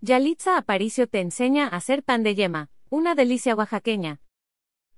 [0.00, 4.20] Yalitza Aparicio te enseña a hacer pan de yema, una delicia oaxaqueña.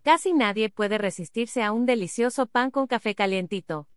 [0.02, 3.88] Casi nadie puede resistirse a un delicioso pan con café calientito.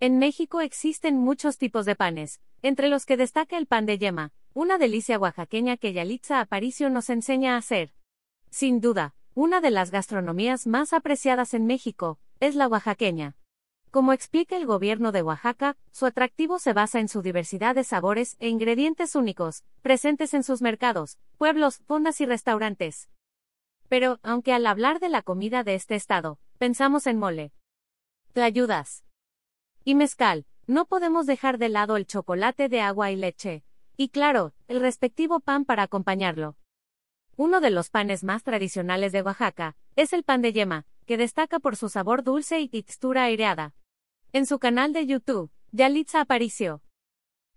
[0.00, 4.32] En México existen muchos tipos de panes, entre los que destaca el pan de yema,
[4.54, 7.92] una delicia oaxaqueña que Yalitza Aparicio nos enseña a hacer.
[8.48, 13.36] Sin duda, una de las gastronomías más apreciadas en México, es la oaxaqueña.
[13.96, 18.36] Como explica el gobierno de Oaxaca, su atractivo se basa en su diversidad de sabores
[18.40, 23.08] e ingredientes únicos, presentes en sus mercados, pueblos, fondas y restaurantes.
[23.88, 27.52] Pero, aunque al hablar de la comida de este estado, pensamos en mole,
[28.34, 29.02] tlayudas
[29.82, 33.64] y mezcal, no podemos dejar de lado el chocolate de agua y leche,
[33.96, 36.58] y claro, el respectivo pan para acompañarlo.
[37.38, 41.60] Uno de los panes más tradicionales de Oaxaca es el pan de yema, que destaca
[41.60, 43.72] por su sabor dulce y textura aireada.
[44.36, 46.82] En su canal de YouTube, Yalitza Aparicio,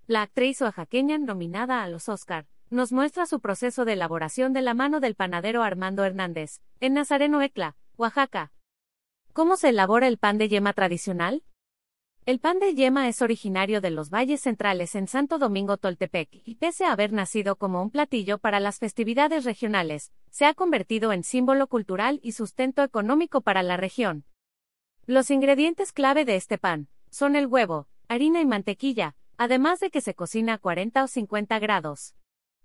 [0.08, 4.74] la actriz oaxaqueña nominada a los Oscar, nos muestra su proceso de elaboración de la
[4.74, 8.54] mano del panadero Armando Hernández, en Nazareno Ecla, Oaxaca.
[9.34, 11.44] ¿Cómo se elabora el pan de yema tradicional?
[12.26, 16.56] El pan de yema es originario de los valles centrales en Santo Domingo Toltepec y
[16.56, 21.26] pese a haber nacido como un platillo para las festividades regionales, se ha convertido en
[21.26, 24.24] símbolo cultural y sustento económico para la región.
[25.10, 30.02] Los ingredientes clave de este pan son el huevo, harina y mantequilla, además de que
[30.02, 32.14] se cocina a 40 o 50 grados.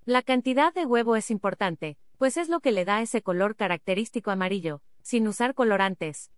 [0.04, 4.30] La cantidad de huevo es importante, pues es lo que le da ese color característico
[4.30, 6.32] amarillo, sin usar colorantes.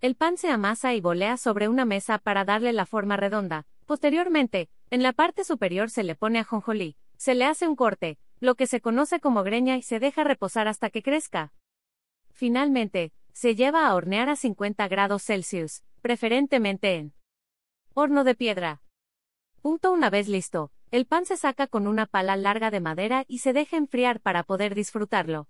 [0.00, 3.66] El pan se amasa y volea sobre una mesa para darle la forma redonda.
[3.86, 8.54] Posteriormente, en la parte superior se le pone ajonjolí, se le hace un corte, lo
[8.54, 11.52] que se conoce como greña y se deja reposar hasta que crezca.
[12.30, 17.12] Finalmente, se lleva a hornear a 50 grados Celsius, preferentemente en
[17.92, 18.80] horno de piedra.
[19.60, 23.40] Punto una vez listo, el pan se saca con una pala larga de madera y
[23.40, 25.48] se deja enfriar para poder disfrutarlo.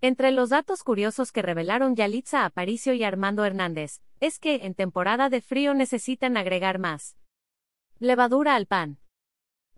[0.00, 5.30] Entre los datos curiosos que revelaron Yalitza Aparicio y Armando Hernández, es que en temporada
[5.30, 7.16] de frío necesitan agregar más
[7.98, 8.98] levadura al pan.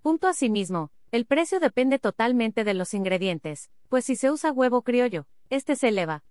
[0.01, 5.27] Punto asimismo, el precio depende totalmente de los ingredientes, pues si se usa huevo criollo,
[5.51, 6.25] este se eleva.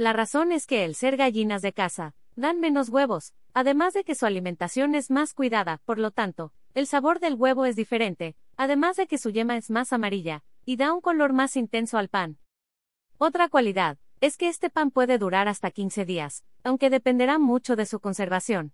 [0.00, 4.14] La razón es que el ser gallinas de casa, dan menos huevos, además de que
[4.14, 8.96] su alimentación es más cuidada, por lo tanto, el sabor del huevo es diferente, además
[8.96, 12.38] de que su yema es más amarilla, y da un color más intenso al pan.
[13.18, 17.84] Otra cualidad, es que este pan puede durar hasta 15 días, aunque dependerá mucho de
[17.84, 18.72] su conservación.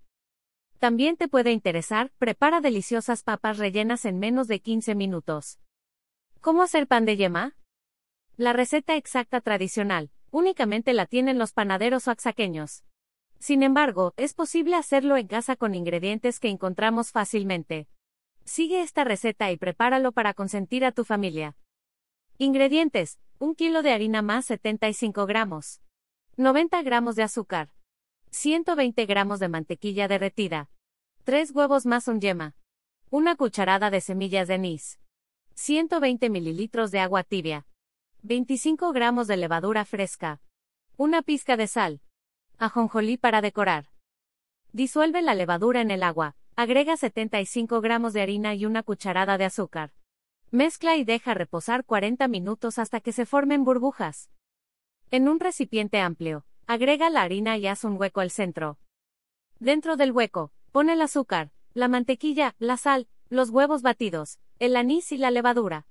[0.78, 5.58] También te puede interesar, prepara deliciosas papas rellenas en menos de 15 minutos.
[6.40, 7.56] ¿Cómo hacer pan de yema?
[8.36, 12.84] La receta exacta tradicional, únicamente la tienen los panaderos oaxaqueños.
[13.38, 17.88] Sin embargo, es posible hacerlo en casa con ingredientes que encontramos fácilmente.
[18.44, 21.56] Sigue esta receta y prepáralo para consentir a tu familia.
[22.36, 25.80] Ingredientes: 1 kilo de harina más 75 gramos,
[26.36, 27.70] 90 gramos de azúcar,
[28.30, 30.68] 120 gramos de mantequilla derretida,
[31.24, 32.54] 3 huevos más un yema,
[33.08, 35.00] una cucharada de semillas de anís,
[35.54, 37.66] 120 mililitros de agua tibia,
[38.28, 40.40] 25 gramos de levadura fresca.
[40.96, 42.00] Una pizca de sal.
[42.58, 43.86] Ajonjolí para decorar.
[44.72, 46.34] Disuelve la levadura en el agua.
[46.56, 49.92] Agrega 75 gramos de harina y una cucharada de azúcar.
[50.50, 54.28] Mezcla y deja reposar 40 minutos hasta que se formen burbujas.
[55.12, 58.80] En un recipiente amplio, agrega la harina y haz un hueco al centro.
[59.60, 65.12] Dentro del hueco, pon el azúcar, la mantequilla, la sal, los huevos batidos, el anís
[65.12, 65.86] y la levadura.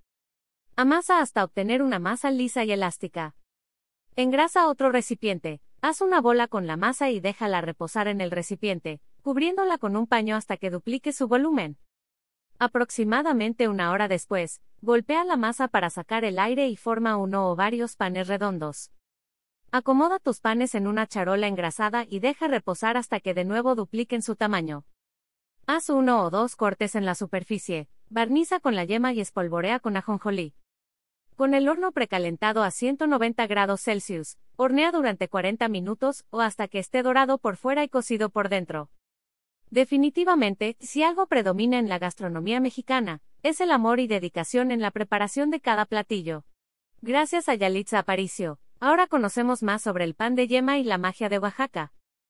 [0.78, 3.34] Amasa hasta obtener una masa lisa y elástica.
[4.18, 9.00] Engrasa otro recipiente, haz una bola con la masa y déjala reposar en el recipiente,
[9.22, 11.78] cubriéndola con un paño hasta que duplique su volumen.
[12.60, 17.56] Aproximadamente una hora después, golpea la masa para sacar el aire y forma uno o
[17.56, 18.92] varios panes redondos.
[19.72, 24.22] Acomoda tus panes en una charola engrasada y deja reposar hasta que de nuevo dupliquen
[24.22, 24.84] su tamaño.
[25.68, 29.96] Haz uno o dos cortes en la superficie, barniza con la yema y espolvorea con
[29.96, 30.54] ajonjolí.
[31.36, 36.80] Con el horno precalentado a 190 grados Celsius, hornea durante 40 minutos o hasta que
[36.80, 38.90] esté dorado por fuera y cocido por dentro.
[39.70, 44.92] Definitivamente, si algo predomina en la gastronomía mexicana, es el amor y dedicación en la
[44.92, 46.46] preparación de cada platillo.
[47.02, 51.28] Gracias a Yalitza Aparicio, ahora conocemos más sobre el pan de yema y la magia
[51.28, 51.92] de Oaxaca.